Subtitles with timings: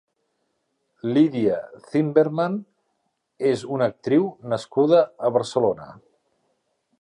[1.17, 1.59] Lydia
[1.91, 2.55] Zimmermann
[3.51, 5.89] és una actriu nascuda a Barcelona.